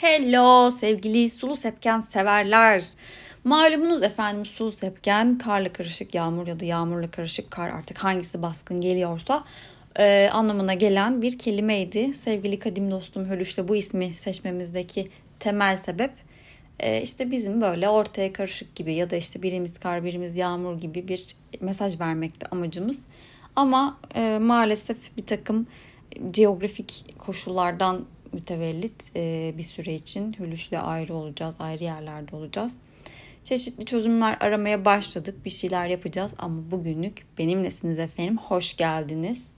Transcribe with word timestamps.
Hello 0.00 0.70
sevgili 0.70 1.30
sulu 1.30 1.56
sepken 1.56 2.00
severler. 2.00 2.84
Malumunuz 3.44 4.02
efendim 4.02 4.44
sulu 4.44 4.72
sepken 4.72 5.38
karla 5.38 5.72
karışık 5.72 6.14
yağmur 6.14 6.46
ya 6.46 6.60
da 6.60 6.64
yağmurla 6.64 7.10
karışık 7.10 7.50
kar 7.50 7.68
artık 7.68 7.98
hangisi 7.98 8.42
baskın 8.42 8.80
geliyorsa 8.80 9.44
e, 9.98 10.28
anlamına 10.32 10.74
gelen 10.74 11.22
bir 11.22 11.38
kelimeydi. 11.38 12.14
Sevgili 12.14 12.58
kadim 12.58 12.90
dostum 12.90 13.24
Hölüş'le 13.24 13.68
bu 13.68 13.76
ismi 13.76 14.10
seçmemizdeki 14.10 15.08
temel 15.40 15.76
sebep 15.76 16.12
e, 16.78 17.02
işte 17.02 17.30
bizim 17.30 17.60
böyle 17.60 17.88
ortaya 17.88 18.32
karışık 18.32 18.74
gibi 18.74 18.94
ya 18.94 19.10
da 19.10 19.16
işte 19.16 19.42
birimiz 19.42 19.78
kar 19.78 20.04
birimiz 20.04 20.36
yağmur 20.36 20.80
gibi 20.80 21.08
bir 21.08 21.26
mesaj 21.60 22.00
vermekti 22.00 22.46
amacımız. 22.50 23.04
Ama 23.56 23.98
e, 24.14 24.38
maalesef 24.38 25.16
bir 25.16 25.26
takım 25.26 25.66
geografik 26.30 27.04
koşullardan 27.18 28.04
mütevellit 28.32 29.16
e, 29.16 29.54
bir 29.58 29.62
süre 29.62 29.94
için 29.94 30.36
Hülüş'le 30.38 30.72
ayrı 30.72 31.14
olacağız, 31.14 31.54
ayrı 31.58 31.84
yerlerde 31.84 32.36
olacağız. 32.36 32.76
Çeşitli 33.44 33.84
çözümler 33.84 34.36
aramaya 34.40 34.84
başladık, 34.84 35.44
bir 35.44 35.50
şeyler 35.50 35.86
yapacağız 35.86 36.34
ama 36.38 36.70
bugünlük 36.70 37.26
benimlesiniz 37.38 37.98
efendim, 37.98 38.36
hoş 38.36 38.76
geldiniz. 38.76 39.48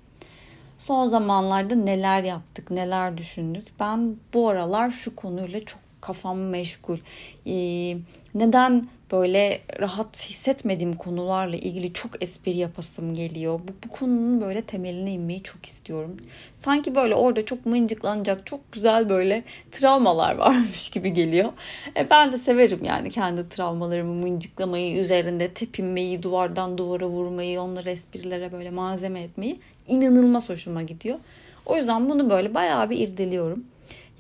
Son 0.79 1.07
zamanlarda 1.07 1.75
neler 1.75 2.23
yaptık, 2.23 2.71
neler 2.71 3.19
düşündük? 3.19 3.67
Ben 3.81 4.17
bu 4.35 4.49
aralar 4.49 4.91
şu 4.91 5.17
konuyla 5.17 5.65
çok 5.65 5.82
kafam 6.03 6.39
meşgul. 6.39 6.99
Ee, 7.47 7.97
neden 8.35 8.85
böyle 9.13 9.61
rahat 9.81 10.27
hissetmediğim 10.29 10.93
konularla 10.93 11.57
ilgili 11.57 11.93
çok 11.93 12.23
espri 12.23 12.57
yapasım 12.57 13.15
geliyor. 13.15 13.61
Bu, 13.69 13.73
bu 13.87 13.91
konunun 13.91 14.41
böyle 14.41 14.63
temeline 14.63 15.13
inmeyi 15.13 15.43
çok 15.43 15.67
istiyorum. 15.67 16.17
Sanki 16.59 16.95
böyle 16.95 17.15
orada 17.15 17.45
çok 17.45 17.67
mıncıklanacak 17.67 18.47
çok 18.47 18.73
güzel 18.73 19.09
böyle 19.09 19.45
travmalar 19.71 20.35
varmış 20.39 20.91
gibi 20.91 21.13
geliyor. 21.13 21.53
E, 21.97 22.11
ben 22.11 22.33
de 22.33 22.39
severim 22.39 22.81
yani 22.85 23.11
kendi 23.11 23.49
travmalarımı 23.49 24.15
mıncıklamayı, 24.15 25.01
üzerinde 25.01 25.49
tepinmeyi, 25.49 26.23
duvardan 26.23 26.79
duvara 26.79 27.07
vurmayı, 27.07 27.61
onları 27.61 27.91
esprilere 27.91 28.53
böyle 28.53 28.71
malzeme 28.71 29.23
etmeyi 29.23 29.59
inanılmaz 29.89 30.49
hoşuma 30.49 30.83
gidiyor. 30.83 31.19
O 31.67 31.77
yüzden 31.77 32.11
bunu 32.11 32.31
böyle 32.31 32.55
bayağı 32.55 32.91
bir 32.91 32.99
irdeliyorum. 32.99 33.65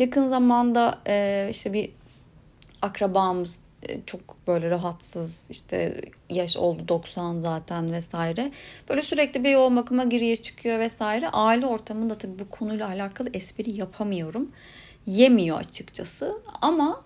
Yakın 0.03 0.28
zamanda 0.28 0.98
e, 1.06 1.47
işte 1.50 1.72
bir 1.72 1.91
akrabamız 2.83 3.58
e, 3.89 4.00
çok 4.06 4.47
böyle 4.47 4.70
rahatsız 4.70 5.47
işte 5.50 6.00
yaş 6.31 6.56
oldu 6.56 6.89
90 6.89 7.41
zaten 7.41 7.92
vesaire. 7.92 8.53
Böyle 8.89 9.03
sürekli 9.03 9.44
bir 9.44 9.50
yoğun 9.50 9.77
bakıma 9.77 10.05
giriyor 10.05 10.36
çıkıyor 10.36 10.78
vesaire. 10.78 11.28
Aile 11.28 11.67
ortamında 11.67 12.14
tabii 12.14 12.39
bu 12.39 12.48
konuyla 12.48 12.89
alakalı 12.89 13.28
espri 13.34 13.70
yapamıyorum. 13.70 14.50
Yemiyor 15.06 15.59
açıkçası 15.59 16.34
ama 16.62 17.03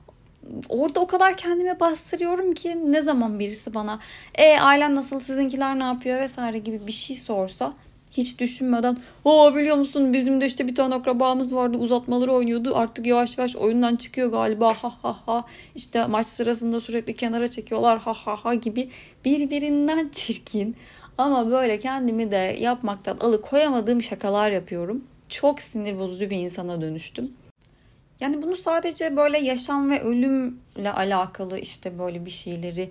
orada 0.68 1.00
o 1.00 1.06
kadar 1.06 1.36
kendime 1.36 1.80
bastırıyorum 1.80 2.54
ki 2.54 2.92
ne 2.92 3.02
zaman 3.02 3.38
birisi 3.38 3.74
bana 3.74 4.00
e 4.34 4.60
ailen 4.60 4.94
nasıl 4.94 5.20
sizinkiler 5.20 5.78
ne 5.78 5.84
yapıyor 5.84 6.20
vesaire 6.20 6.58
gibi 6.58 6.86
bir 6.86 6.92
şey 6.92 7.16
sorsa 7.16 7.74
hiç 8.16 8.38
düşünmeden 8.38 8.96
o 9.24 9.54
biliyor 9.54 9.76
musun 9.76 10.12
bizim 10.12 10.40
de 10.40 10.46
işte 10.46 10.68
bir 10.68 10.74
tane 10.74 10.94
akrabamız 10.94 11.54
vardı 11.54 11.78
uzatmaları 11.78 12.32
oynuyordu 12.32 12.76
artık 12.76 13.06
yavaş 13.06 13.38
yavaş 13.38 13.56
oyundan 13.56 13.96
çıkıyor 13.96 14.30
galiba 14.30 14.74
ha 14.74 14.92
ha 15.02 15.16
ha 15.26 15.44
işte 15.74 16.06
maç 16.06 16.26
sırasında 16.26 16.80
sürekli 16.80 17.16
kenara 17.16 17.48
çekiyorlar 17.48 17.98
ha 17.98 18.12
ha 18.12 18.36
ha 18.36 18.54
gibi 18.54 18.90
birbirinden 19.24 20.08
çirkin 20.12 20.76
ama 21.18 21.50
böyle 21.50 21.78
kendimi 21.78 22.30
de 22.30 22.56
yapmaktan 22.60 23.16
alıkoyamadığım 23.16 24.02
şakalar 24.02 24.50
yapıyorum. 24.50 25.04
Çok 25.28 25.60
sinir 25.60 25.98
bozucu 25.98 26.30
bir 26.30 26.36
insana 26.36 26.80
dönüştüm. 26.80 27.32
Yani 28.20 28.42
bunu 28.42 28.56
sadece 28.56 29.16
böyle 29.16 29.38
yaşam 29.38 29.90
ve 29.90 30.00
ölümle 30.00 30.92
alakalı 30.92 31.58
işte 31.58 31.98
böyle 31.98 32.24
bir 32.24 32.30
şeyleri 32.30 32.90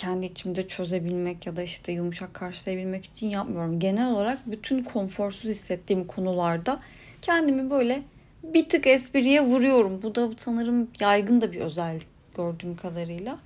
kendi 0.00 0.26
içimde 0.26 0.68
çözebilmek 0.68 1.46
ya 1.46 1.56
da 1.56 1.62
işte 1.62 1.92
yumuşak 1.92 2.34
karşılayabilmek 2.34 3.04
için 3.04 3.26
yapmıyorum. 3.26 3.80
Genel 3.80 4.12
olarak 4.12 4.38
bütün 4.46 4.84
konforsuz 4.84 5.50
hissettiğim 5.50 6.06
konularda 6.06 6.80
kendimi 7.22 7.70
böyle 7.70 8.02
bir 8.42 8.68
tık 8.68 8.86
espriye 8.86 9.40
vuruyorum. 9.40 10.02
Bu 10.02 10.14
da 10.14 10.30
sanırım 10.36 10.88
yaygın 11.00 11.40
da 11.40 11.52
bir 11.52 11.60
özellik 11.60 12.06
gördüğüm 12.36 12.76
kadarıyla. 12.76 13.38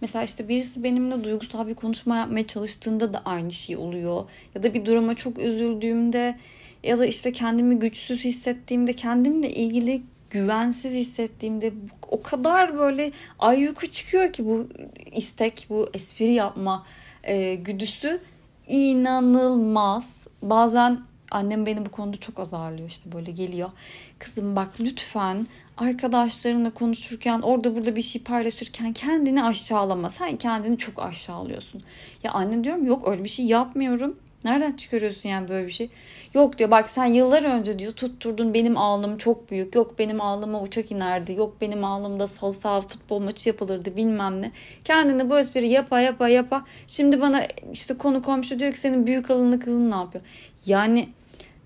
Mesela 0.00 0.24
işte 0.24 0.48
birisi 0.48 0.84
benimle 0.84 1.24
duygusal 1.24 1.68
bir 1.68 1.74
konuşma 1.74 2.16
yapmaya 2.16 2.46
çalıştığında 2.46 3.14
da 3.14 3.22
aynı 3.24 3.50
şey 3.50 3.76
oluyor. 3.76 4.24
Ya 4.54 4.62
da 4.62 4.74
bir 4.74 4.86
duruma 4.86 5.14
çok 5.14 5.38
üzüldüğümde 5.38 6.38
ya 6.82 6.98
da 6.98 7.06
işte 7.06 7.32
kendimi 7.32 7.78
güçsüz 7.78 8.24
hissettiğimde 8.24 8.92
kendimle 8.92 9.50
ilgili 9.50 10.02
güvensiz 10.30 10.94
hissettiğimde 10.94 11.72
o 12.08 12.22
kadar 12.22 12.78
böyle 12.78 13.12
ayyuku 13.38 13.86
çıkıyor 13.86 14.32
ki 14.32 14.46
bu 14.46 14.68
istek, 15.12 15.66
bu 15.70 15.90
espri 15.94 16.32
yapma 16.32 16.86
e, 17.24 17.54
güdüsü 17.54 18.20
inanılmaz. 18.68 20.26
Bazen 20.42 21.00
annem 21.30 21.66
beni 21.66 21.86
bu 21.86 21.90
konuda 21.90 22.16
çok 22.16 22.40
azarlıyor 22.40 22.88
işte 22.88 23.12
böyle 23.12 23.30
geliyor. 23.30 23.70
Kızım 24.18 24.56
bak 24.56 24.68
lütfen 24.80 25.46
arkadaşlarınla 25.76 26.70
konuşurken 26.70 27.40
orada 27.40 27.76
burada 27.76 27.96
bir 27.96 28.02
şey 28.02 28.22
paylaşırken 28.22 28.92
kendini 28.92 29.44
aşağılama. 29.44 30.10
Sen 30.10 30.36
kendini 30.36 30.78
çok 30.78 31.02
aşağılıyorsun. 31.02 31.82
Ya 32.24 32.32
anne 32.32 32.64
diyorum 32.64 32.86
yok 32.86 33.08
öyle 33.08 33.24
bir 33.24 33.28
şey 33.28 33.44
yapmıyorum. 33.44 34.16
Nereden 34.44 34.72
çıkarıyorsun 34.72 35.28
yani 35.28 35.48
böyle 35.48 35.66
bir 35.66 35.72
şey? 35.72 35.88
Yok 36.34 36.58
diyor 36.58 36.70
bak 36.70 36.90
sen 36.90 37.04
yıllar 37.04 37.44
önce 37.44 37.78
diyor 37.78 37.92
tutturdun 37.92 38.54
benim 38.54 38.76
ağlım 38.76 39.16
çok 39.16 39.50
büyük. 39.50 39.74
Yok 39.74 39.98
benim 39.98 40.20
ağlıma 40.20 40.62
uçak 40.62 40.92
inerdi. 40.92 41.32
Yok 41.32 41.56
benim 41.60 41.84
ağlımda 41.84 42.26
sol 42.26 42.52
sağ 42.52 42.80
futbol 42.80 43.18
maçı 43.20 43.48
yapılırdı 43.48 43.96
bilmem 43.96 44.42
ne. 44.42 44.52
Kendini 44.84 45.30
bu 45.30 45.38
espri 45.38 45.68
yapa 45.68 46.00
yapa 46.00 46.28
yapa. 46.28 46.64
Şimdi 46.86 47.20
bana 47.20 47.42
işte 47.72 47.98
konu 47.98 48.22
komşu 48.22 48.58
diyor 48.58 48.72
ki 48.72 48.78
senin 48.78 49.06
büyük 49.06 49.30
alınlı 49.30 49.60
kızın 49.60 49.90
ne 49.90 49.96
yapıyor? 49.96 50.24
Yani 50.66 51.08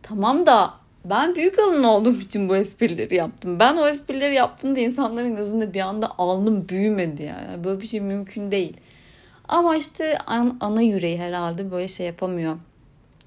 tamam 0.02 0.46
da 0.46 0.74
ben 1.04 1.34
büyük 1.34 1.58
alın 1.58 1.84
olduğum 1.84 2.20
için 2.20 2.48
bu 2.48 2.56
esprileri 2.56 3.14
yaptım. 3.14 3.58
Ben 3.60 3.76
o 3.76 3.88
esprileri 3.88 4.34
yaptığımda 4.34 4.80
insanların 4.80 5.36
gözünde 5.36 5.74
bir 5.74 5.80
anda 5.80 6.10
alnım 6.18 6.68
büyümedi 6.68 7.22
yani. 7.22 7.64
Böyle 7.64 7.80
bir 7.80 7.86
şey 7.86 8.00
mümkün 8.00 8.50
değil. 8.50 8.76
Ama 9.52 9.76
işte 9.76 10.18
an, 10.18 10.56
ana 10.60 10.82
yüreği 10.82 11.18
herhalde 11.18 11.70
böyle 11.70 11.88
şey 11.88 12.06
yapamıyor. 12.06 12.56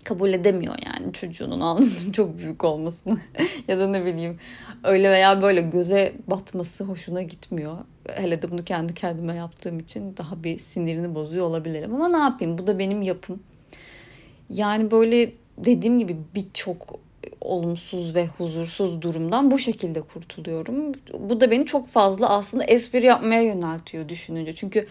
Kabul 0.03 0.33
edemiyor 0.33 0.75
yani 0.85 1.13
çocuğunun 1.13 1.59
alnının 1.59 2.11
çok 2.11 2.37
büyük 2.37 2.63
olmasını 2.63 3.17
ya 3.67 3.79
da 3.79 3.87
ne 3.87 4.05
bileyim 4.05 4.39
öyle 4.83 5.11
veya 5.11 5.41
böyle 5.41 5.61
göze 5.61 6.13
batması 6.27 6.83
hoşuna 6.83 7.21
gitmiyor. 7.21 7.77
Hele 8.09 8.41
de 8.41 8.51
bunu 8.51 8.63
kendi 8.63 8.93
kendime 8.93 9.35
yaptığım 9.35 9.79
için 9.79 10.17
daha 10.17 10.43
bir 10.43 10.57
sinirini 10.57 11.15
bozuyor 11.15 11.45
olabilirim. 11.45 11.95
Ama 11.95 12.07
ne 12.07 12.17
yapayım 12.17 12.57
bu 12.57 12.67
da 12.67 12.79
benim 12.79 13.01
yapım. 13.01 13.43
Yani 14.49 14.91
böyle 14.91 15.31
dediğim 15.57 15.99
gibi 15.99 16.17
birçok 16.35 16.99
olumsuz 17.41 18.15
ve 18.15 18.27
huzursuz 18.27 19.01
durumdan 19.01 19.51
bu 19.51 19.59
şekilde 19.59 20.01
kurtuluyorum. 20.01 20.91
Bu 21.19 21.41
da 21.41 21.51
beni 21.51 21.65
çok 21.65 21.87
fazla 21.87 22.29
aslında 22.29 22.63
espri 22.63 23.05
yapmaya 23.05 23.41
yöneltiyor 23.41 24.09
düşününce. 24.09 24.53
Çünkü 24.53 24.87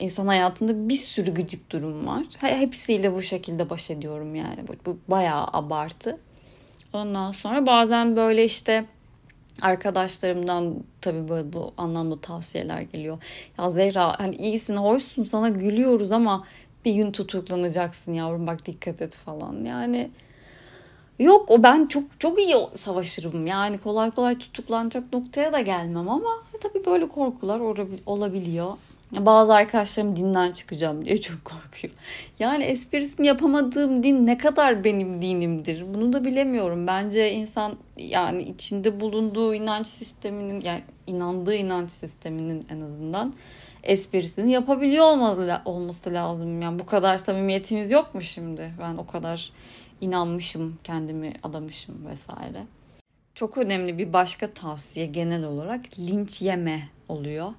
insan 0.00 0.26
hayatında 0.26 0.88
bir 0.88 0.96
sürü 0.96 1.34
gıcık 1.34 1.70
durum 1.70 2.06
var. 2.06 2.24
Hepsiyle 2.38 3.14
bu 3.14 3.22
şekilde 3.22 3.70
baş 3.70 3.90
ediyorum 3.90 4.34
yani. 4.34 4.68
Bu, 4.68 4.72
bu 4.86 4.98
bayağı 5.08 5.46
abartı. 5.52 6.18
Ondan 6.92 7.30
sonra 7.30 7.66
bazen 7.66 8.16
böyle 8.16 8.44
işte 8.44 8.84
arkadaşlarımdan 9.62 10.74
tabii 11.00 11.28
böyle 11.28 11.52
bu 11.52 11.72
anlamda 11.76 12.20
tavsiyeler 12.20 12.80
geliyor. 12.80 13.18
Ya 13.58 13.70
Zehra 13.70 14.18
hani 14.18 14.36
iyisin, 14.36 14.76
hoşsun, 14.76 15.24
sana 15.24 15.48
gülüyoruz 15.48 16.12
ama 16.12 16.44
bir 16.84 16.94
gün 16.94 17.12
tutuklanacaksın 17.12 18.12
yavrum 18.12 18.46
bak 18.46 18.66
dikkat 18.66 19.02
et 19.02 19.14
falan. 19.14 19.64
Yani 19.64 20.10
yok 21.18 21.50
o 21.50 21.62
ben 21.62 21.86
çok 21.86 22.20
çok 22.20 22.38
iyi 22.38 22.56
savaşırım. 22.74 23.46
Yani 23.46 23.78
kolay 23.78 24.10
kolay 24.10 24.38
tutuklanacak 24.38 25.12
noktaya 25.12 25.52
da 25.52 25.60
gelmem 25.60 26.08
ama 26.08 26.30
tabii 26.60 26.84
böyle 26.86 27.08
korkular 27.08 27.60
olabiliyor. 28.06 28.72
Bazı 29.12 29.54
arkadaşlarım 29.54 30.16
dinden 30.16 30.52
çıkacağım 30.52 31.04
diye 31.04 31.20
çok 31.20 31.44
korkuyor. 31.44 31.94
Yani 32.38 32.64
esprisini 32.64 33.26
yapamadığım 33.26 34.02
din 34.02 34.26
ne 34.26 34.38
kadar 34.38 34.84
benim 34.84 35.22
dinimdir 35.22 35.94
bunu 35.94 36.12
da 36.12 36.24
bilemiyorum. 36.24 36.86
Bence 36.86 37.32
insan 37.32 37.76
yani 37.96 38.42
içinde 38.42 39.00
bulunduğu 39.00 39.54
inanç 39.54 39.86
sisteminin 39.86 40.60
yani 40.60 40.82
inandığı 41.06 41.54
inanç 41.54 41.90
sisteminin 41.90 42.66
en 42.70 42.80
azından 42.80 43.34
esprisini 43.82 44.52
yapabiliyor 44.52 45.04
olması, 45.64 46.12
lazım. 46.12 46.62
Yani 46.62 46.78
bu 46.78 46.86
kadar 46.86 47.18
samimiyetimiz 47.18 47.90
yok 47.90 48.14
mu 48.14 48.22
şimdi? 48.22 48.70
Ben 48.80 48.96
o 48.96 49.06
kadar 49.06 49.52
inanmışım, 50.00 50.78
kendimi 50.84 51.32
adamışım 51.42 52.06
vesaire. 52.06 52.62
Çok 53.34 53.58
önemli 53.58 53.98
bir 53.98 54.12
başka 54.12 54.50
tavsiye 54.50 55.06
genel 55.06 55.44
olarak 55.44 55.98
linç 55.98 56.42
yeme 56.42 56.88
oluyor 57.08 57.52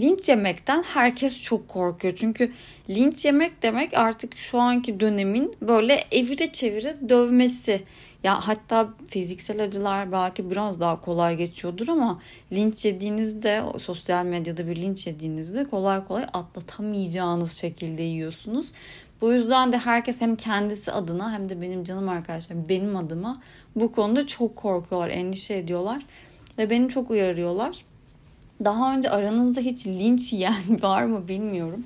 linç 0.00 0.28
yemekten 0.28 0.82
herkes 0.82 1.42
çok 1.42 1.68
korkuyor. 1.68 2.16
Çünkü 2.16 2.52
linç 2.90 3.24
yemek 3.24 3.62
demek 3.62 3.94
artık 3.94 4.36
şu 4.36 4.58
anki 4.58 5.00
dönemin 5.00 5.54
böyle 5.62 6.04
evire 6.12 6.46
çevire 6.46 7.08
dövmesi. 7.08 7.82
Ya 8.24 8.48
hatta 8.48 8.88
fiziksel 9.08 9.64
acılar 9.64 10.12
belki 10.12 10.50
biraz 10.50 10.80
daha 10.80 11.00
kolay 11.00 11.36
geçiyordur 11.36 11.88
ama 11.88 12.22
linç 12.52 12.84
yediğinizde 12.84 13.62
sosyal 13.78 14.24
medyada 14.24 14.66
bir 14.66 14.76
linç 14.76 15.06
yediğinizde 15.06 15.64
kolay 15.64 16.04
kolay 16.04 16.24
atlatamayacağınız 16.32 17.52
şekilde 17.52 18.02
yiyorsunuz. 18.02 18.72
Bu 19.20 19.32
yüzden 19.32 19.72
de 19.72 19.78
herkes 19.78 20.20
hem 20.20 20.36
kendisi 20.36 20.92
adına 20.92 21.32
hem 21.32 21.48
de 21.48 21.60
benim 21.60 21.84
canım 21.84 22.08
arkadaşlarım 22.08 22.68
benim 22.68 22.96
adıma 22.96 23.42
bu 23.76 23.92
konuda 23.92 24.26
çok 24.26 24.56
korkuyorlar, 24.56 25.10
endişe 25.10 25.54
ediyorlar 25.54 26.02
ve 26.58 26.70
beni 26.70 26.88
çok 26.88 27.10
uyarıyorlar. 27.10 27.84
Daha 28.64 28.94
önce 28.94 29.10
aranızda 29.10 29.60
hiç 29.60 29.86
linç 29.86 30.32
yiyen 30.32 30.62
var 30.82 31.02
mı 31.02 31.28
bilmiyorum. 31.28 31.84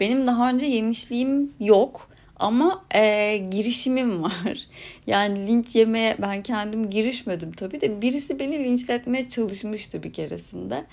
Benim 0.00 0.26
daha 0.26 0.50
önce 0.50 0.66
yemişliğim 0.66 1.52
yok 1.60 2.08
ama 2.36 2.84
e, 2.94 3.36
girişimim 3.50 4.22
var. 4.22 4.66
Yani 5.06 5.46
linç 5.46 5.76
yemeye 5.76 6.16
ben 6.22 6.42
kendim 6.42 6.90
girişmedim 6.90 7.52
tabii 7.52 7.80
de 7.80 8.02
birisi 8.02 8.38
beni 8.38 8.64
linçletmeye 8.64 9.28
çalışmıştı 9.28 10.02
bir 10.02 10.12
keresinde. 10.12 10.84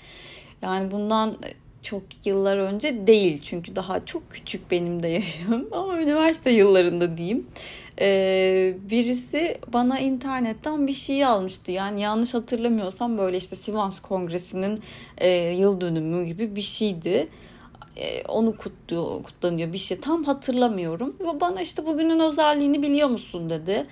Yani 0.62 0.90
bundan 0.90 1.36
çok 1.82 2.02
yıllar 2.24 2.56
önce 2.56 3.06
değil 3.06 3.38
çünkü 3.38 3.76
daha 3.76 4.04
çok 4.04 4.30
küçük 4.30 4.70
benim 4.70 5.02
de 5.02 5.08
yaşım 5.08 5.68
ama 5.72 6.00
üniversite 6.00 6.50
yıllarında 6.50 7.16
diyeyim. 7.16 7.46
Ee, 8.00 8.74
birisi 8.90 9.58
bana 9.72 9.98
internetten 9.98 10.86
bir 10.86 10.92
şey 10.92 11.24
almıştı. 11.24 11.72
Yani 11.72 12.00
yanlış 12.00 12.34
hatırlamıyorsam 12.34 13.18
böyle 13.18 13.36
işte 13.36 13.56
Sivas 13.56 14.00
Kongresi'nin 14.00 14.78
e, 15.18 15.30
yıl 15.30 15.80
dönümü 15.80 16.24
gibi 16.24 16.56
bir 16.56 16.60
şeydi. 16.60 17.28
E, 17.96 18.24
onu 18.24 18.56
kutluyor, 18.56 19.22
kutlanıyor 19.22 19.72
bir 19.72 19.78
şey. 19.78 20.00
Tam 20.00 20.24
hatırlamıyorum. 20.24 21.16
Ve 21.20 21.40
bana 21.40 21.60
işte 21.60 21.86
bugünün 21.86 22.20
özelliğini 22.20 22.82
biliyor 22.82 23.08
musun 23.08 23.50
dedi. 23.50 23.86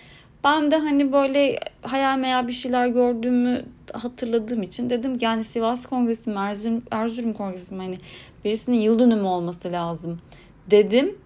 Ben 0.44 0.70
de 0.70 0.76
hani 0.76 1.12
böyle 1.12 1.58
hayal 1.82 2.18
meyal 2.18 2.48
bir 2.48 2.52
şeyler 2.52 2.86
gördüğümü 2.86 3.64
hatırladığım 3.92 4.62
için 4.62 4.90
dedim 4.90 5.12
yani 5.20 5.44
Sivas 5.44 5.86
Kongresi 5.86 6.30
Erzurum, 6.30 6.82
Erzurum 6.90 7.32
Kongresi 7.32 7.74
hani 7.74 7.98
birisinin 8.44 8.76
yıl 8.76 8.98
dönümü 8.98 9.26
olması 9.26 9.72
lazım 9.72 10.20
dedim. 10.70 11.18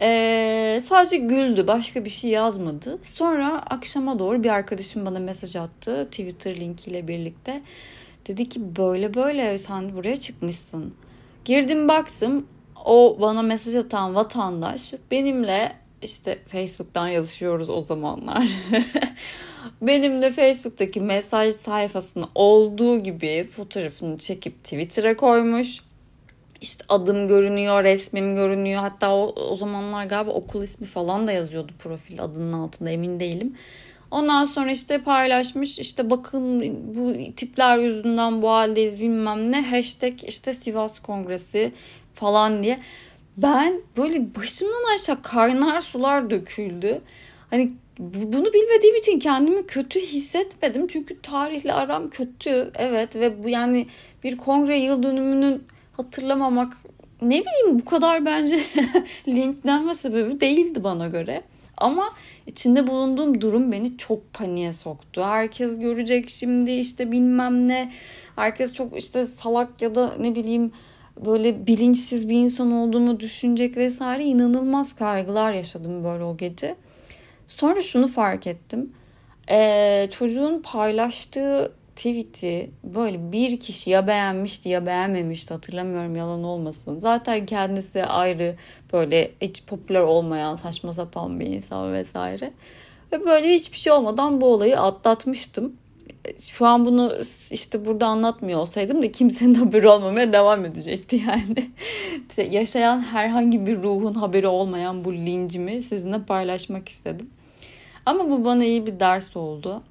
Ee, 0.00 0.78
sadece 0.82 1.16
güldü 1.16 1.66
başka 1.66 2.04
bir 2.04 2.10
şey 2.10 2.30
yazmadı. 2.30 2.98
Sonra 3.02 3.62
akşama 3.70 4.18
doğru 4.18 4.44
bir 4.44 4.48
arkadaşım 4.50 5.06
bana 5.06 5.18
mesaj 5.18 5.56
attı 5.56 6.08
Twitter 6.10 6.60
linkiyle 6.60 7.08
birlikte. 7.08 7.62
Dedi 8.26 8.48
ki 8.48 8.76
böyle 8.76 9.14
böyle 9.14 9.58
sen 9.58 9.96
buraya 9.96 10.16
çıkmışsın. 10.16 10.94
Girdim 11.44 11.88
baktım 11.88 12.46
o 12.84 13.16
bana 13.20 13.42
mesaj 13.42 13.74
atan 13.74 14.14
vatandaş 14.14 14.94
benimle 15.10 15.72
işte 16.02 16.38
Facebook'tan 16.46 17.08
yazışıyoruz 17.08 17.70
o 17.70 17.80
zamanlar. 17.80 18.48
Benimle 19.82 20.32
Facebook'taki 20.32 21.00
mesaj 21.00 21.54
sayfasını 21.54 22.24
olduğu 22.34 23.02
gibi 23.02 23.48
fotoğrafını 23.50 24.18
çekip 24.18 24.64
Twitter'a 24.64 25.16
koymuş. 25.16 25.80
İşte 26.60 26.84
adım 26.88 27.28
görünüyor, 27.28 27.84
resmim 27.84 28.34
görünüyor. 28.34 28.80
Hatta 28.80 29.14
o, 29.14 29.34
o 29.50 29.56
zamanlar 29.56 30.04
galiba 30.04 30.30
okul 30.30 30.62
ismi 30.62 30.86
falan 30.86 31.26
da 31.26 31.32
yazıyordu 31.32 31.72
profil 31.78 32.22
adının 32.22 32.52
altında 32.52 32.90
emin 32.90 33.20
değilim. 33.20 33.56
Ondan 34.10 34.44
sonra 34.44 34.70
işte 34.70 34.98
paylaşmış 34.98 35.78
işte 35.78 36.10
bakın 36.10 36.60
bu 36.96 37.34
tipler 37.36 37.78
yüzünden 37.78 38.42
bu 38.42 38.50
haldeyiz 38.50 39.00
bilmem 39.00 39.52
ne 39.52 39.62
hashtag 39.62 40.24
işte 40.24 40.54
Sivas 40.54 40.98
Kongresi 40.98 41.72
falan 42.14 42.62
diye. 42.62 42.78
Ben 43.36 43.80
böyle 43.96 44.34
başımdan 44.34 44.94
aşağı 44.94 45.22
kaynar 45.22 45.80
sular 45.80 46.30
döküldü. 46.30 47.00
Hani 47.50 47.72
bunu 47.98 48.52
bilmediğim 48.52 48.96
için 48.96 49.18
kendimi 49.18 49.66
kötü 49.66 50.00
hissetmedim. 50.00 50.86
Çünkü 50.86 51.20
tarihle 51.20 51.72
aram 51.72 52.10
kötü. 52.10 52.70
Evet 52.74 53.16
ve 53.16 53.44
bu 53.44 53.48
yani 53.48 53.86
bir 54.24 54.36
kongre 54.36 54.78
yıl 54.78 55.02
dönümünün 55.02 55.62
hatırlamamak 55.96 56.76
ne 57.22 57.40
bileyim 57.40 57.78
bu 57.80 57.84
kadar 57.84 58.24
bence 58.24 58.58
linklenme 59.28 59.94
sebebi 59.94 60.40
değildi 60.40 60.84
bana 60.84 61.08
göre. 61.08 61.42
Ama 61.76 62.10
içinde 62.46 62.86
bulunduğum 62.86 63.40
durum 63.40 63.72
beni 63.72 63.96
çok 63.96 64.32
paniğe 64.32 64.72
soktu. 64.72 65.24
Herkes 65.24 65.80
görecek 65.80 66.28
şimdi 66.28 66.70
işte 66.70 67.12
bilmem 67.12 67.68
ne. 67.68 67.92
Herkes 68.36 68.74
çok 68.74 68.98
işte 68.98 69.26
salak 69.26 69.82
ya 69.82 69.94
da 69.94 70.14
ne 70.18 70.34
bileyim 70.34 70.72
böyle 71.24 71.66
bilinçsiz 71.66 72.28
bir 72.28 72.36
insan 72.36 72.72
olduğumu 72.72 73.20
düşünecek 73.20 73.76
vesaire 73.76 74.24
inanılmaz 74.24 74.94
kaygılar 74.94 75.52
yaşadım 75.52 76.04
böyle 76.04 76.24
o 76.24 76.36
gece. 76.36 76.76
Sonra 77.46 77.80
şunu 77.80 78.06
fark 78.06 78.46
ettim. 78.46 78.92
Ee, 79.50 80.08
çocuğun 80.10 80.62
paylaştığı 80.62 81.75
tweet'i 81.96 82.70
böyle 82.84 83.32
bir 83.32 83.60
kişi 83.60 83.90
ya 83.90 84.06
beğenmişti 84.06 84.68
ya 84.68 84.86
beğenmemişti 84.86 85.54
hatırlamıyorum 85.54 86.16
yalan 86.16 86.44
olmasın. 86.44 86.98
Zaten 86.98 87.46
kendisi 87.46 88.04
ayrı 88.04 88.56
böyle 88.92 89.32
hiç 89.40 89.64
popüler 89.64 90.00
olmayan 90.00 90.54
saçma 90.54 90.92
sapan 90.92 91.40
bir 91.40 91.46
insan 91.46 91.92
vesaire. 91.92 92.52
Ve 93.12 93.26
böyle 93.26 93.54
hiçbir 93.54 93.76
şey 93.76 93.92
olmadan 93.92 94.40
bu 94.40 94.46
olayı 94.46 94.80
atlatmıştım. 94.80 95.76
Şu 96.38 96.66
an 96.66 96.84
bunu 96.84 97.12
işte 97.50 97.86
burada 97.86 98.06
anlatmıyor 98.06 98.60
olsaydım 98.60 99.02
da 99.02 99.12
kimsenin 99.12 99.54
haberi 99.64 99.88
olmamaya 99.88 100.32
devam 100.32 100.64
edecekti 100.64 101.22
yani. 101.28 101.70
Yaşayan 102.50 103.00
herhangi 103.00 103.66
bir 103.66 103.82
ruhun 103.82 104.14
haberi 104.14 104.46
olmayan 104.46 105.04
bu 105.04 105.12
lincimi 105.12 105.82
sizinle 105.82 106.22
paylaşmak 106.22 106.88
istedim. 106.88 107.30
Ama 108.06 108.30
bu 108.30 108.44
bana 108.44 108.64
iyi 108.64 108.86
bir 108.86 109.00
ders 109.00 109.36
oldu. 109.36 109.82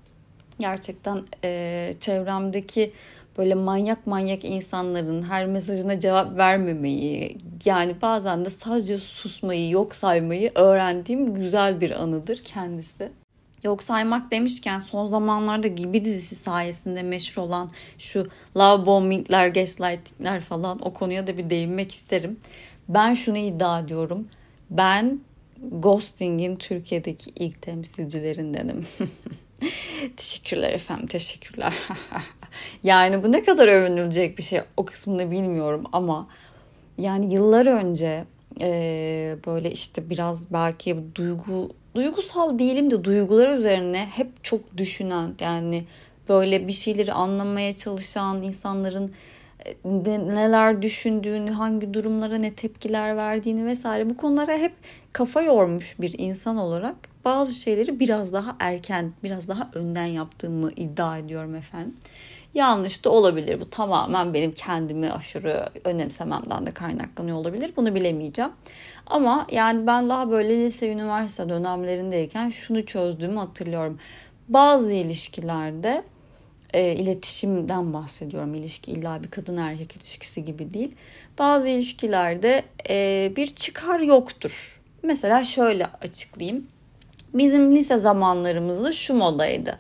Gerçekten 0.60 1.24
e, 1.44 1.94
çevremdeki 2.00 2.92
böyle 3.38 3.56
manyak 3.56 4.08
manyak 4.08 4.46
insanların 4.46 5.24
her 5.24 5.46
mesajına 5.46 6.00
cevap 6.00 6.38
vermemeyi 6.38 7.38
yani 7.66 7.96
bazen 8.02 8.46
de 8.46 8.50
sadece 8.50 8.98
susmayı 8.98 9.70
yok 9.70 9.96
saymayı 9.96 10.52
öğrendiğim 10.56 11.34
güzel 11.34 11.82
bir 11.82 11.92
anıdır 11.92 12.38
kendisi. 12.44 13.12
Yok 13.64 13.84
saymak 13.84 14.32
demişken 14.32 14.80
son 14.80 15.06
zamanlarda 15.06 15.68
Gibi 15.68 16.04
dizisi 16.04 16.36
sayesinde 16.36 17.04
meşhur 17.04 17.42
olan 17.42 17.70
şu 17.98 18.28
love 18.58 18.86
bombingler, 18.86 19.48
gaslightingler 19.48 20.42
falan 20.42 20.88
o 20.88 20.94
konuya 20.94 21.28
da 21.28 21.38
bir 21.38 21.50
değinmek 21.50 21.94
isterim. 21.94 22.40
Ben 22.90 23.14
şunu 23.14 23.38
iddia 23.38 23.80
ediyorum. 23.80 24.28
Ben 24.70 25.20
ghosting'in 25.72 26.56
Türkiye'deki 26.56 27.32
ilk 27.36 27.62
temsilcilerindenim. 27.62 28.86
teşekkürler 30.18 30.74
efendim 30.74 31.08
teşekkürler. 31.08 31.74
yani 32.84 33.24
bu 33.24 33.32
ne 33.32 33.44
kadar 33.44 33.68
övünülecek 33.68 34.38
bir 34.38 34.44
şey 34.44 34.62
o 34.78 34.86
kısmını 34.86 35.32
bilmiyorum 35.32 35.84
ama 35.94 36.28
yani 36.98 37.34
yıllar 37.34 37.66
önce 37.66 38.26
e, 38.62 39.38
böyle 39.46 39.72
işte 39.72 40.10
biraz 40.10 40.54
belki 40.54 40.98
duygu 41.16 41.70
duygusal 41.96 42.60
değilim 42.60 42.92
de 42.92 43.04
duygular 43.04 43.50
üzerine 43.50 44.06
hep 44.06 44.44
çok 44.44 44.78
düşünen 44.78 45.34
yani 45.40 45.84
böyle 46.30 46.68
bir 46.68 46.74
şeyleri 46.74 47.14
anlamaya 47.14 47.74
çalışan 47.74 48.44
insanların 48.44 49.12
neler 49.86 50.82
düşündüğünü, 50.82 51.52
hangi 51.52 51.94
durumlara 51.94 52.38
ne 52.38 52.54
tepkiler 52.54 53.18
verdiğini 53.18 53.66
vesaire 53.66 54.10
bu 54.10 54.18
konulara 54.18 54.54
hep 54.54 54.74
kafa 55.14 55.42
yormuş 55.42 56.00
bir 56.00 56.16
insan 56.18 56.58
olarak 56.58 56.96
bazı 57.26 57.54
şeyleri 57.54 58.00
biraz 58.00 58.34
daha 58.34 58.56
erken, 58.60 59.14
biraz 59.24 59.48
daha 59.48 59.70
önden 59.74 60.06
yaptığımı 60.06 60.72
iddia 60.76 61.18
ediyorum 61.18 61.56
efendim. 61.56 61.96
Yanlış 62.54 63.06
da 63.06 63.10
olabilir. 63.10 63.62
Bu 63.62 63.70
tamamen 63.70 64.34
benim 64.34 64.52
kendimi 64.52 65.12
aşırı 65.12 65.70
önemsememden 65.84 66.66
de 66.66 66.72
kaynaklanıyor 66.72 67.38
olabilir. 67.38 67.72
Bunu 67.78 67.96
bilemeyeceğim. 67.96 68.52
Ama 69.08 69.48
yani 69.52 69.88
ben 69.88 70.10
daha 70.10 70.32
böyle 70.32 70.58
lise, 70.58 70.92
üniversite 70.92 71.50
dönemlerindeyken 71.50 72.50
şunu 72.50 72.86
çözdüğümü 72.86 73.40
hatırlıyorum. 73.40 74.00
Bazı 74.50 74.92
ilişkilerde 74.92 76.04
e, 76.74 76.96
iletişimden 76.96 77.94
bahsediyorum. 77.94 78.56
İlişki 78.56 78.92
illa 78.92 79.24
bir 79.24 79.32
kadın 79.32 79.58
erkek 79.58 79.96
ilişkisi 79.96 80.46
gibi 80.46 80.74
değil. 80.74 80.96
Bazı 81.40 81.70
ilişkilerde 81.70 82.64
e, 82.90 83.34
bir 83.36 83.48
çıkar 83.48 84.00
yoktur. 84.00 84.82
Mesela 85.04 85.44
şöyle 85.44 85.86
açıklayayım. 85.86 86.68
Bizim 87.36 87.76
lise 87.76 87.98
zamanlarımızda 87.98 88.94
şu 88.94 89.14
modaydı. 89.14 89.80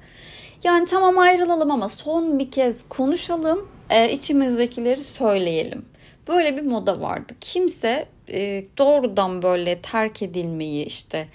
Yani 0.63 0.85
tamam 0.85 1.17
ayrılalım 1.17 1.71
ama 1.71 1.89
son 1.89 2.39
bir 2.39 2.51
kez 2.51 2.89
konuşalım, 2.89 3.69
e, 3.89 4.11
içimizdekileri 4.11 5.03
söyleyelim. 5.03 5.85
Böyle 6.27 6.57
bir 6.57 6.61
moda 6.61 7.01
vardı. 7.01 7.33
Kimse 7.41 8.07
e, 8.29 8.65
doğrudan 8.77 9.41
böyle 9.41 9.81
terk 9.81 10.21
edilmeyi 10.21 10.85
işte 10.85 11.27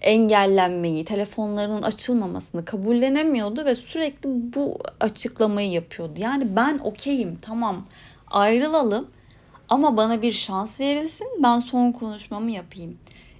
engellenmeyi, 0.00 1.04
telefonlarının 1.04 1.82
açılmamasını 1.82 2.64
kabullenemiyordu 2.64 3.64
ve 3.64 3.74
sürekli 3.74 4.28
bu 4.28 4.78
açıklamayı 5.00 5.70
yapıyordu. 5.70 6.12
Yani 6.16 6.56
ben 6.56 6.78
okeyim 6.78 7.38
tamam 7.42 7.86
ayrılalım 8.30 9.08
ama 9.68 9.96
bana 9.96 10.22
bir 10.22 10.32
şans 10.32 10.80
verilsin 10.80 11.26
ben 11.42 11.58
son 11.58 11.92
konuşmamı 11.92 12.50
yapayım. 12.50 12.98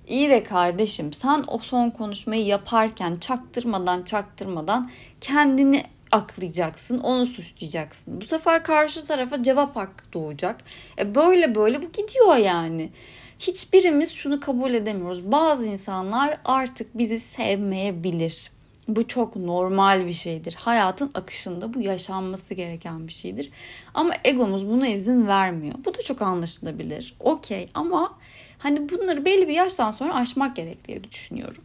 İyi 0.08 0.30
de 0.30 0.44
kardeşim 0.44 1.12
sen 1.12 1.44
o 1.48 1.58
son 1.58 1.90
konuşmayı 1.90 2.44
yaparken 2.44 3.16
çaktırmadan 3.16 4.02
çaktırmadan 4.02 4.90
kendini 5.20 5.82
aklayacaksın, 6.12 6.98
onu 6.98 7.26
suçlayacaksın. 7.26 8.20
Bu 8.20 8.24
sefer 8.24 8.64
karşı 8.64 9.04
tarafa 9.04 9.42
cevap 9.42 9.76
hakkı 9.76 10.04
doğacak. 10.12 10.60
E 10.98 11.14
böyle 11.14 11.54
böyle 11.54 11.82
bu 11.82 11.86
gidiyor 11.92 12.36
yani. 12.36 12.90
Hiçbirimiz 13.38 14.12
şunu 14.12 14.40
kabul 14.40 14.74
edemiyoruz. 14.74 15.32
Bazı 15.32 15.66
insanlar 15.66 16.38
artık 16.44 16.98
bizi 16.98 17.20
sevmeyebilir. 17.20 18.50
Bu 18.88 19.08
çok 19.08 19.36
normal 19.36 20.06
bir 20.06 20.12
şeydir. 20.12 20.54
Hayatın 20.54 21.10
akışında 21.14 21.74
bu 21.74 21.80
yaşanması 21.80 22.54
gereken 22.54 23.08
bir 23.08 23.12
şeydir. 23.12 23.50
Ama 23.94 24.14
egomuz 24.24 24.68
buna 24.68 24.88
izin 24.88 25.26
vermiyor. 25.26 25.74
Bu 25.84 25.94
da 25.94 26.02
çok 26.02 26.22
anlaşılabilir. 26.22 27.16
Okey 27.20 27.68
ama 27.74 28.18
hani 28.64 28.88
bunları 28.88 29.24
belli 29.24 29.48
bir 29.48 29.54
yaştan 29.54 29.90
sonra 29.90 30.14
aşmak 30.14 30.56
gerek 30.56 30.88
diye 30.88 31.04
düşünüyorum. 31.04 31.64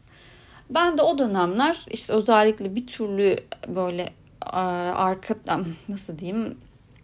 Ben 0.70 0.98
de 0.98 1.02
o 1.02 1.18
dönemler 1.18 1.86
işte 1.92 2.14
özellikle 2.14 2.76
bir 2.76 2.88
türlü 2.88 3.36
böyle 3.68 4.14
arka 4.96 5.36
nasıl 5.90 6.20
diyeyim 6.20 6.58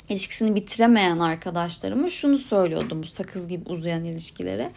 ilişkisini 0.10 0.56
bitiremeyen 0.56 1.20
arkadaşlarıma 1.20 2.10
şunu 2.10 2.38
söylüyordum 2.38 3.04
bu 3.04 3.08
sakız 3.08 3.48
gibi 3.48 3.70
uzayan 3.70 4.04
ilişkilere. 4.04 4.72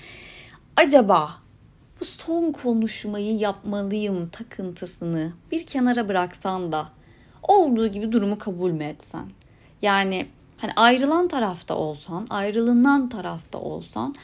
Acaba 0.76 1.34
bu 2.00 2.04
son 2.04 2.52
konuşmayı 2.52 3.36
yapmalıyım 3.36 4.28
takıntısını 4.28 5.32
bir 5.52 5.66
kenara 5.66 6.08
bıraksan 6.08 6.72
da 6.72 6.88
olduğu 7.42 7.86
gibi 7.86 8.12
durumu 8.12 8.38
kabul 8.38 8.70
mü 8.70 8.84
etsen? 8.84 9.26
Yani 9.82 10.26
hani 10.56 10.72
ayrılan 10.76 11.28
tarafta 11.28 11.74
olsan, 11.74 12.26
ayrılınan 12.30 13.08
tarafta 13.08 13.58
olsan 13.58 14.14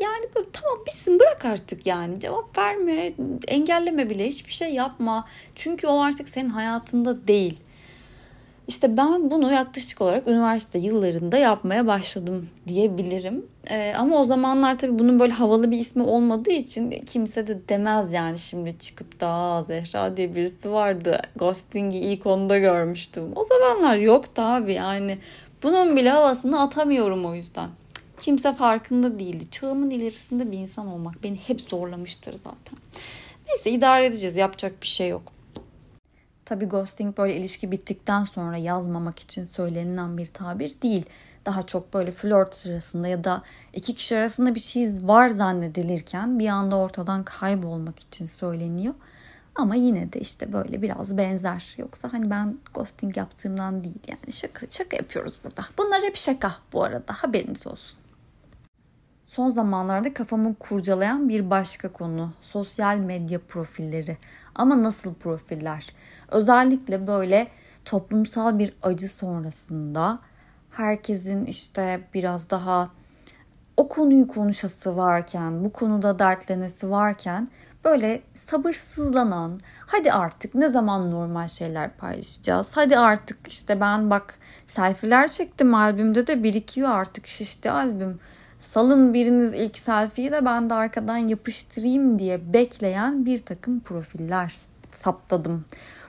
yani 0.00 0.24
böyle 0.36 0.46
tamam 0.52 0.78
bitsin 0.86 1.20
bırak 1.20 1.44
artık 1.44 1.86
yani 1.86 2.20
cevap 2.20 2.58
verme, 2.58 3.12
engelleme 3.48 4.10
bile 4.10 4.28
hiçbir 4.28 4.52
şey 4.52 4.74
yapma. 4.74 5.28
Çünkü 5.54 5.86
o 5.86 6.00
artık 6.00 6.28
senin 6.28 6.48
hayatında 6.48 7.28
değil. 7.28 7.60
İşte 8.68 8.96
ben 8.96 9.30
bunu 9.30 9.52
yaklaşık 9.52 10.00
olarak 10.00 10.28
üniversite 10.28 10.78
yıllarında 10.78 11.36
yapmaya 11.36 11.86
başladım 11.86 12.48
diyebilirim. 12.68 13.46
Ee, 13.70 13.94
ama 13.96 14.20
o 14.20 14.24
zamanlar 14.24 14.78
tabii 14.78 14.98
bunun 14.98 15.18
böyle 15.18 15.32
havalı 15.32 15.70
bir 15.70 15.78
ismi 15.78 16.02
olmadığı 16.02 16.50
için 16.50 16.90
kimse 16.90 17.46
de 17.46 17.68
demez 17.68 18.12
yani 18.12 18.38
şimdi 18.38 18.78
çıkıp 18.78 19.20
da 19.20 19.62
Zehra 19.62 20.16
diye 20.16 20.34
birisi 20.34 20.72
vardı. 20.72 21.20
Ghosting'i 21.36 21.98
ilk 21.98 22.26
onda 22.26 22.58
görmüştüm. 22.58 23.24
O 23.36 23.44
zamanlar 23.44 23.96
yoktu 23.96 24.42
abi 24.42 24.72
yani. 24.72 25.18
Bunun 25.62 25.96
bile 25.96 26.10
havasını 26.10 26.60
atamıyorum 26.60 27.24
o 27.24 27.34
yüzden. 27.34 27.68
Kimse 28.22 28.52
farkında 28.52 29.18
değildi. 29.18 29.50
Çağımın 29.50 29.90
ilerisinde 29.90 30.52
bir 30.52 30.58
insan 30.58 30.86
olmak 30.86 31.22
beni 31.22 31.36
hep 31.36 31.60
zorlamıştır 31.60 32.34
zaten. 32.34 32.78
Neyse 33.48 33.70
idare 33.70 34.06
edeceğiz. 34.06 34.36
Yapacak 34.36 34.82
bir 34.82 34.86
şey 34.86 35.08
yok. 35.08 35.22
Tabi 36.44 36.64
ghosting 36.64 37.18
böyle 37.18 37.36
ilişki 37.36 37.72
bittikten 37.72 38.24
sonra 38.24 38.56
yazmamak 38.56 39.18
için 39.18 39.44
söylenilen 39.44 40.18
bir 40.18 40.26
tabir 40.26 40.74
değil. 40.82 41.04
Daha 41.46 41.62
çok 41.62 41.94
böyle 41.94 42.12
flört 42.12 42.56
sırasında 42.56 43.08
ya 43.08 43.24
da 43.24 43.42
iki 43.72 43.94
kişi 43.94 44.18
arasında 44.18 44.54
bir 44.54 44.60
şey 44.60 44.94
var 45.02 45.28
zannedilirken 45.28 46.38
bir 46.38 46.48
anda 46.48 46.76
ortadan 46.76 47.24
kaybolmak 47.24 47.98
için 47.98 48.26
söyleniyor. 48.26 48.94
Ama 49.54 49.74
yine 49.74 50.12
de 50.12 50.20
işte 50.20 50.52
böyle 50.52 50.82
biraz 50.82 51.16
benzer. 51.16 51.74
Yoksa 51.78 52.12
hani 52.12 52.30
ben 52.30 52.58
ghosting 52.74 53.16
yaptığımdan 53.16 53.84
değil 53.84 54.02
yani 54.08 54.32
şaka, 54.32 54.66
şaka 54.70 54.96
yapıyoruz 54.96 55.38
burada. 55.44 55.62
Bunlar 55.78 56.02
hep 56.02 56.16
şaka 56.16 56.54
bu 56.72 56.84
arada 56.84 57.12
haberiniz 57.12 57.66
olsun. 57.66 58.01
Son 59.32 59.48
zamanlarda 59.48 60.14
kafamı 60.14 60.54
kurcalayan 60.54 61.28
bir 61.28 61.50
başka 61.50 61.92
konu 61.92 62.32
sosyal 62.40 62.96
medya 62.98 63.38
profilleri. 63.48 64.16
Ama 64.54 64.82
nasıl 64.82 65.14
profiller? 65.14 65.86
Özellikle 66.28 67.06
böyle 67.06 67.48
toplumsal 67.84 68.58
bir 68.58 68.74
acı 68.82 69.08
sonrasında 69.08 70.18
herkesin 70.70 71.44
işte 71.44 72.08
biraz 72.14 72.50
daha 72.50 72.88
o 73.76 73.88
konuyu 73.88 74.28
konuşası 74.28 74.96
varken, 74.96 75.64
bu 75.64 75.72
konuda 75.72 76.18
dertlenesi 76.18 76.90
varken 76.90 77.48
böyle 77.84 78.22
sabırsızlanan, 78.34 79.60
hadi 79.86 80.12
artık 80.12 80.54
ne 80.54 80.68
zaman 80.68 81.10
normal 81.10 81.48
şeyler 81.48 81.96
paylaşacağız? 81.96 82.70
Hadi 82.74 82.98
artık 82.98 83.48
işte 83.48 83.80
ben 83.80 84.10
bak 84.10 84.38
selfiler 84.66 85.28
çektim 85.28 85.74
albümde 85.74 86.26
de 86.26 86.42
birikiyor 86.42 86.90
artık 86.90 87.26
şişti 87.26 87.70
albüm. 87.70 88.20
Salın 88.62 89.14
biriniz 89.14 89.52
ilk 89.52 89.78
selfie'yi 89.78 90.32
de 90.32 90.44
ben 90.44 90.70
de 90.70 90.74
arkadan 90.74 91.16
yapıştırayım 91.16 92.18
diye 92.18 92.52
bekleyen 92.52 93.26
bir 93.26 93.38
takım 93.38 93.80
profiller 93.80 94.54
saptadım. 94.92 95.64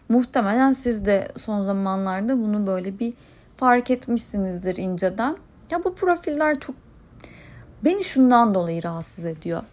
Muhtemelen 0.10 0.72
siz 0.72 1.06
de 1.06 1.28
son 1.38 1.62
zamanlarda 1.62 2.38
bunu 2.38 2.68
böyle 2.68 3.00
bir 3.00 3.14
fark 3.58 3.92
etmişsinizdir 3.92 4.78
inceden. 4.78 5.38
Ya 5.72 5.84
bu 5.84 5.96
profiller 5.96 6.60
çok 6.60 6.76
beni 7.84 8.04
şundan 8.04 8.56
dolayı 8.56 8.84
rahatsız 8.84 9.26
ediyor. 9.26 9.64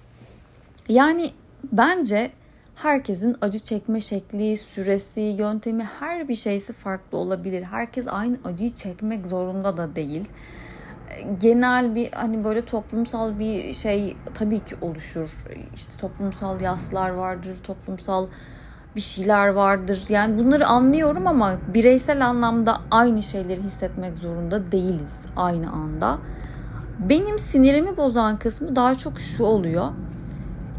Yani 0.88 1.30
bence 1.72 2.30
herkesin 2.74 3.36
acı 3.40 3.58
çekme 3.58 4.00
şekli, 4.00 4.56
süresi, 4.56 5.20
yöntemi 5.20 5.84
her 5.84 6.28
bir 6.28 6.34
şeysi 6.34 6.72
farklı 6.72 7.18
olabilir. 7.18 7.62
Herkes 7.62 8.06
aynı 8.08 8.36
acıyı 8.44 8.70
çekmek 8.70 9.26
zorunda 9.26 9.76
da 9.76 9.96
değil. 9.96 10.28
Genel 11.40 11.94
bir 11.94 12.12
hani 12.12 12.44
böyle 12.44 12.64
toplumsal 12.64 13.38
bir 13.38 13.72
şey 13.72 14.16
tabii 14.34 14.58
ki 14.58 14.76
oluşur. 14.80 15.36
İşte 15.74 15.92
toplumsal 16.00 16.60
yaslar 16.60 17.10
vardır, 17.10 17.56
toplumsal 17.62 18.26
bir 18.96 19.00
şeyler 19.00 19.48
vardır. 19.48 20.04
Yani 20.08 20.38
bunları 20.38 20.66
anlıyorum 20.66 21.26
ama 21.26 21.56
bireysel 21.74 22.26
anlamda 22.26 22.80
aynı 22.90 23.22
şeyleri 23.22 23.62
hissetmek 23.62 24.18
zorunda 24.18 24.72
değiliz 24.72 25.26
aynı 25.36 25.72
anda. 25.72 26.18
Benim 26.98 27.38
sinirimi 27.38 27.96
bozan 27.96 28.36
kısmı 28.36 28.76
daha 28.76 28.94
çok 28.94 29.20
şu 29.20 29.44
oluyor. 29.44 29.88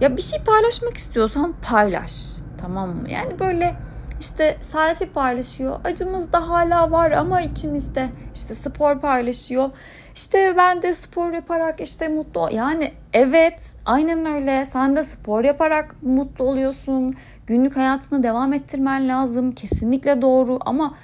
Ya 0.01 0.17
bir 0.17 0.21
şey 0.21 0.39
paylaşmak 0.43 0.97
istiyorsan 0.97 1.53
paylaş. 1.61 2.25
Tamam 2.57 2.89
mı? 2.89 3.09
Yani 3.09 3.39
böyle 3.39 3.75
işte 4.21 4.57
selfie 4.61 5.07
paylaşıyor. 5.07 5.79
Acımız 5.83 6.33
da 6.33 6.49
hala 6.49 6.91
var 6.91 7.11
ama 7.11 7.41
içimizde 7.41 8.09
işte 8.35 8.55
spor 8.55 8.99
paylaşıyor. 8.99 9.69
İşte 10.15 10.53
ben 10.57 10.81
de 10.81 10.93
spor 10.93 11.33
yaparak 11.33 11.81
işte 11.81 12.07
mutlu 12.07 12.49
yani 12.51 12.91
evet 13.13 13.75
aynen 13.85 14.25
öyle 14.25 14.65
sen 14.65 14.95
de 14.95 15.03
spor 15.03 15.43
yaparak 15.43 15.95
mutlu 16.01 16.45
oluyorsun 16.45 17.13
günlük 17.47 17.77
hayatını 17.77 18.23
devam 18.23 18.53
ettirmen 18.53 19.09
lazım. 19.09 19.51
Kesinlikle 19.51 20.21
doğru 20.21 20.59
ama 20.61 20.95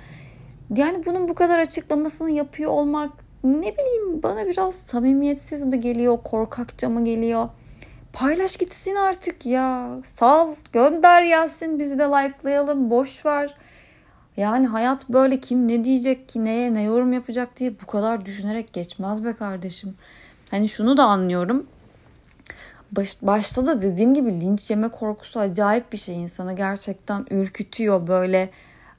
yani 0.75 1.05
bunun 1.05 1.27
bu 1.27 1.36
kadar 1.36 1.59
açıklamasını 1.59 2.31
yapıyor 2.31 2.71
olmak 2.71 3.12
ne 3.43 3.77
bileyim 3.77 4.24
bana 4.24 4.45
biraz 4.45 4.75
samimiyetsiz 4.75 5.65
mi 5.65 5.79
geliyor, 5.79 6.17
korkakça 6.24 6.89
mı 6.89 7.05
geliyor? 7.05 7.50
Paylaş 8.17 8.57
gitsin 8.57 8.95
artık 8.95 9.45
ya. 9.45 9.89
Sal, 10.03 10.55
gönder 10.74 11.24
gelsin 11.24 11.79
bizi 11.79 12.00
de 12.00 12.03
likelayalım. 12.03 12.89
Boş 12.89 13.25
ver. 13.25 13.55
Yani 14.38 14.67
hayat 14.67 15.09
böyle 15.09 15.39
kim 15.39 15.67
ne 15.67 15.83
diyecek 15.83 16.29
ki 16.29 16.45
neye 16.45 16.74
ne 16.74 16.81
yorum 16.81 17.13
yapacak 17.13 17.57
diye 17.57 17.74
bu 17.81 17.86
kadar 17.86 18.25
düşünerek 18.25 18.74
geçmez 18.74 19.25
be 19.25 19.33
kardeşim. 19.33 19.95
Hani 20.51 20.69
şunu 20.69 20.97
da 20.97 21.03
anlıyorum 21.03 21.67
baş, 22.91 23.17
başta 23.21 23.65
da 23.65 23.81
dediğim 23.81 24.13
gibi 24.13 24.41
linç 24.41 24.71
yeme 24.71 24.89
korkusu 24.89 25.39
acayip 25.39 25.93
bir 25.93 25.97
şey 25.97 26.24
insanı 26.24 26.55
gerçekten 26.55 27.25
ürkütüyor 27.29 28.07
böyle 28.07 28.50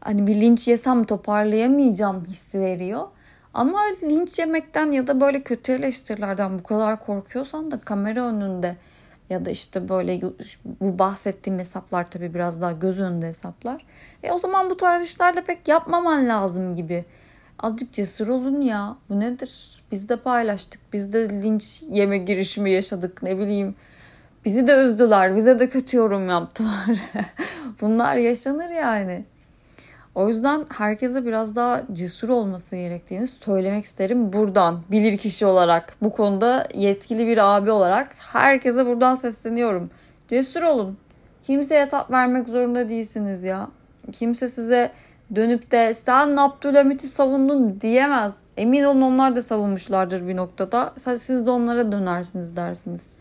hani 0.00 0.26
bir 0.26 0.34
linç 0.34 0.68
yesem 0.68 1.04
toparlayamayacağım 1.04 2.24
hissi 2.24 2.60
veriyor. 2.60 3.06
Ama 3.54 3.80
linç 4.02 4.38
yemekten 4.38 4.90
ya 4.90 5.06
da 5.06 5.20
böyle 5.20 5.42
kötü 5.42 5.72
eleştirilerden 5.72 6.58
bu 6.58 6.62
kadar 6.62 7.00
korkuyorsan 7.00 7.70
da 7.70 7.80
kamera 7.80 8.24
önünde 8.24 8.76
ya 9.30 9.44
da 9.44 9.50
işte 9.50 9.88
böyle 9.88 10.20
bu 10.80 10.98
bahsettiğim 10.98 11.58
hesaplar 11.58 12.10
tabii 12.10 12.34
biraz 12.34 12.60
daha 12.60 12.72
göz 12.72 12.98
önünde 12.98 13.26
hesaplar. 13.26 13.84
E 14.22 14.32
o 14.32 14.38
zaman 14.38 14.70
bu 14.70 14.76
tarz 14.76 15.04
işlerde 15.04 15.40
pek 15.40 15.68
yapmaman 15.68 16.28
lazım 16.28 16.76
gibi. 16.76 17.04
Azıcık 17.58 17.92
cesur 17.92 18.28
olun 18.28 18.60
ya. 18.60 18.96
Bu 19.08 19.20
nedir? 19.20 19.82
Biz 19.92 20.08
de 20.08 20.16
paylaştık. 20.16 20.80
Biz 20.92 21.12
de 21.12 21.28
linç 21.28 21.82
yeme 21.88 22.18
girişimi 22.18 22.70
yaşadık. 22.70 23.22
Ne 23.22 23.38
bileyim. 23.38 23.74
Bizi 24.44 24.66
de 24.66 24.84
üzdüler. 24.84 25.36
Bize 25.36 25.58
de 25.58 25.68
kötü 25.68 25.96
yorum 25.96 26.28
yaptılar. 26.28 26.86
Bunlar 27.80 28.16
yaşanır 28.16 28.70
yani. 28.70 29.24
O 30.18 30.28
yüzden 30.28 30.66
herkese 30.68 31.26
biraz 31.26 31.56
daha 31.56 31.82
cesur 31.92 32.28
olması 32.28 32.76
gerektiğini 32.76 33.26
söylemek 33.26 33.84
isterim 33.84 34.32
buradan 34.32 34.82
bilir 34.90 35.18
kişi 35.18 35.46
olarak 35.46 35.96
bu 36.02 36.12
konuda 36.12 36.68
yetkili 36.74 37.26
bir 37.26 37.56
abi 37.56 37.70
olarak 37.70 38.14
herkese 38.18 38.86
buradan 38.86 39.14
sesleniyorum. 39.14 39.90
Cesur 40.28 40.62
olun. 40.62 40.98
Kimseye 41.42 41.88
tap 41.88 42.10
vermek 42.10 42.48
zorunda 42.48 42.88
değilsiniz 42.88 43.44
ya. 43.44 43.68
Kimse 44.12 44.48
size 44.48 44.92
dönüp 45.34 45.70
de 45.70 45.94
sen 45.94 46.36
Abdülhamit'i 46.36 47.08
savundun 47.08 47.80
diyemez. 47.80 48.38
Emin 48.56 48.84
olun 48.84 49.02
onlar 49.02 49.36
da 49.36 49.40
savunmuşlardır 49.40 50.28
bir 50.28 50.36
noktada. 50.36 50.94
Siz 51.18 51.46
de 51.46 51.50
onlara 51.50 51.92
dönersiniz 51.92 52.56
dersiniz. 52.56 53.12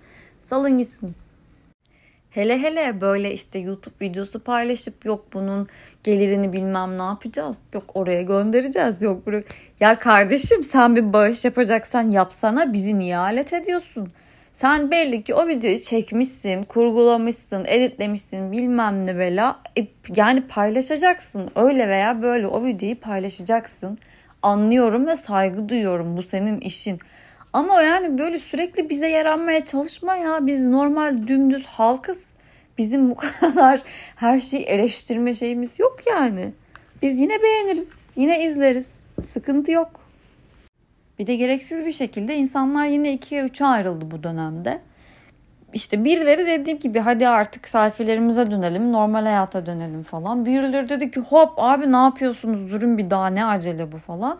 Salın 0.41 0.77
gitsin. 0.77 1.15
Hele 2.29 2.61
hele 2.61 3.01
böyle 3.01 3.33
işte 3.33 3.59
YouTube 3.59 3.95
videosu 4.01 4.39
paylaşıp 4.39 5.05
yok 5.05 5.25
bunun 5.33 5.67
gelirini 6.03 6.53
bilmem 6.53 6.97
ne 6.97 7.01
yapacağız. 7.01 7.57
Yok 7.73 7.83
oraya 7.93 8.21
göndereceğiz. 8.21 9.01
Yok 9.01 9.25
buraya. 9.25 9.43
Ya 9.79 9.99
kardeşim 9.99 10.63
sen 10.63 10.95
bir 10.95 11.13
bağış 11.13 11.45
yapacaksan 11.45 12.09
yapsana 12.09 12.73
bizi 12.73 12.99
niye 12.99 13.17
alet 13.17 13.53
ediyorsun? 13.53 14.07
Sen 14.53 14.91
belli 14.91 15.23
ki 15.23 15.33
o 15.33 15.47
videoyu 15.47 15.79
çekmişsin, 15.79 16.63
kurgulamışsın, 16.63 17.65
editlemişsin 17.65 18.51
bilmem 18.51 19.05
ne 19.05 19.19
bela. 19.19 19.59
E, 19.77 19.87
yani 20.15 20.47
paylaşacaksın. 20.47 21.49
Öyle 21.55 21.89
veya 21.89 22.21
böyle 22.21 22.47
o 22.47 22.65
videoyu 22.65 22.99
paylaşacaksın. 22.99 23.97
Anlıyorum 24.41 25.07
ve 25.07 25.15
saygı 25.15 25.69
duyuyorum. 25.69 26.17
Bu 26.17 26.23
senin 26.23 26.57
işin. 26.59 26.99
Ama 27.57 27.81
yani 27.81 28.17
böyle 28.17 28.39
sürekli 28.39 28.89
bize 28.89 29.07
yaranmaya 29.07 29.65
çalışma 29.65 30.15
ya. 30.15 30.45
Biz 30.47 30.65
normal 30.65 31.27
dümdüz 31.27 31.65
halkız. 31.65 32.29
Bizim 32.77 33.11
bu 33.11 33.15
kadar 33.39 33.81
her 34.15 34.39
şeyi 34.39 34.63
eleştirme 34.63 35.33
şeyimiz 35.33 35.79
yok 35.79 35.97
yani. 36.07 36.51
Biz 37.01 37.19
yine 37.19 37.43
beğeniriz, 37.43 38.09
yine 38.15 38.45
izleriz. 38.45 39.05
Sıkıntı 39.23 39.71
yok. 39.71 39.89
Bir 41.19 41.27
de 41.27 41.35
gereksiz 41.35 41.85
bir 41.85 41.91
şekilde 41.91 42.35
insanlar 42.35 42.85
yine 42.85 43.13
ikiye 43.13 43.43
üçe 43.43 43.65
ayrıldı 43.65 44.11
bu 44.11 44.23
dönemde. 44.23 44.81
İşte 45.73 46.05
birileri 46.05 46.47
dediğim 46.47 46.79
gibi 46.79 46.99
hadi 46.99 47.27
artık 47.27 47.67
sayfelerimize 47.67 48.51
dönelim, 48.51 48.91
normal 48.91 49.23
hayata 49.23 49.65
dönelim 49.65 50.03
falan. 50.03 50.45
Birileri 50.45 50.89
dedi 50.89 51.11
ki 51.11 51.19
hop 51.19 51.53
abi 51.57 51.91
ne 51.91 51.97
yapıyorsunuz 51.97 52.71
durun 52.71 52.97
bir 52.97 53.09
daha 53.09 53.27
ne 53.27 53.45
acele 53.45 53.91
bu 53.91 53.97
falan. 53.97 54.39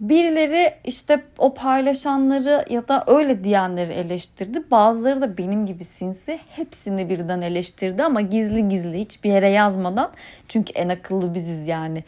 Birileri 0.00 0.74
işte 0.84 1.22
o 1.38 1.54
paylaşanları 1.54 2.64
ya 2.70 2.88
da 2.88 3.04
öyle 3.06 3.44
diyenleri 3.44 3.92
eleştirdi. 3.92 4.70
Bazıları 4.70 5.20
da 5.20 5.38
benim 5.38 5.66
gibi 5.66 5.84
sinsi 5.84 6.38
hepsini 6.48 7.08
birden 7.08 7.40
eleştirdi 7.40 8.04
ama 8.04 8.20
gizli 8.20 8.68
gizli 8.68 9.00
hiçbir 9.00 9.30
yere 9.30 9.48
yazmadan. 9.48 10.10
Çünkü 10.48 10.72
en 10.72 10.88
akıllı 10.88 11.34
biziz 11.34 11.66
yani. 11.66 12.04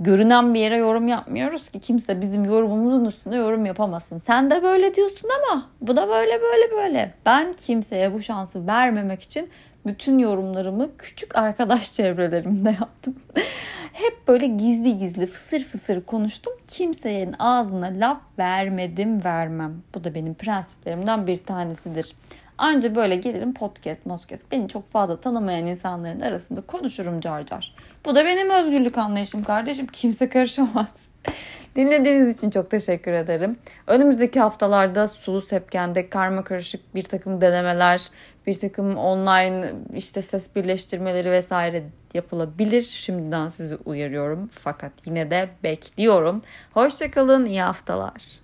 Görünen 0.00 0.54
bir 0.54 0.60
yere 0.60 0.76
yorum 0.76 1.08
yapmıyoruz 1.08 1.70
ki 1.70 1.80
kimse 1.80 2.20
bizim 2.20 2.44
yorumumuzun 2.44 3.04
üstünde 3.04 3.36
yorum 3.36 3.66
yapamasın. 3.66 4.18
Sen 4.18 4.50
de 4.50 4.62
böyle 4.62 4.94
diyorsun 4.94 5.28
ama 5.38 5.66
bu 5.80 5.96
da 5.96 6.08
böyle 6.08 6.40
böyle 6.42 6.70
böyle. 6.70 7.14
Ben 7.26 7.52
kimseye 7.52 8.14
bu 8.14 8.20
şansı 8.20 8.66
vermemek 8.66 9.22
için 9.22 9.50
bütün 9.86 10.18
yorumlarımı 10.18 10.96
küçük 10.96 11.36
arkadaş 11.36 11.92
çevrelerimde 11.94 12.70
yaptım. 12.70 13.16
Hep 13.92 14.28
böyle 14.28 14.46
gizli 14.46 14.98
gizli 14.98 15.26
fısır 15.26 15.60
fısır 15.60 16.02
konuştum. 16.02 16.52
Kimsenin 16.68 17.34
ağzına 17.38 17.86
laf 17.86 18.20
vermedim 18.38 19.24
vermem. 19.24 19.82
Bu 19.94 20.04
da 20.04 20.14
benim 20.14 20.34
prensiplerimden 20.34 21.26
bir 21.26 21.38
tanesidir. 21.38 22.16
Anca 22.58 22.94
böyle 22.94 23.16
gelirim 23.16 23.54
podcast, 23.54 24.04
podcast. 24.04 24.52
Beni 24.52 24.68
çok 24.68 24.86
fazla 24.86 25.20
tanımayan 25.20 25.66
insanların 25.66 26.20
arasında 26.20 26.60
konuşurum 26.60 27.20
car 27.20 27.46
car. 27.46 27.74
Bu 28.06 28.14
da 28.14 28.24
benim 28.24 28.50
özgürlük 28.50 28.98
anlayışım 28.98 29.44
kardeşim. 29.44 29.86
Kimse 29.86 30.28
karışamaz. 30.28 31.11
Dinlediğiniz 31.76 32.32
için 32.32 32.50
çok 32.50 32.70
teşekkür 32.70 33.12
ederim. 33.12 33.56
Önümüzdeki 33.86 34.40
haftalarda 34.40 35.08
Sulu 35.08 35.42
Sepken'de 35.42 36.08
karma 36.08 36.44
karışık 36.44 36.94
bir 36.94 37.02
takım 37.02 37.40
denemeler, 37.40 38.08
bir 38.46 38.54
takım 38.54 38.96
online 38.96 39.72
işte 39.94 40.22
ses 40.22 40.56
birleştirmeleri 40.56 41.30
vesaire 41.30 41.82
yapılabilir. 42.14 42.82
Şimdiden 42.82 43.48
sizi 43.48 43.76
uyarıyorum. 43.84 44.48
Fakat 44.52 44.92
yine 45.06 45.30
de 45.30 45.48
bekliyorum. 45.62 46.42
Hoşçakalın, 46.74 47.46
iyi 47.46 47.62
haftalar. 47.62 48.42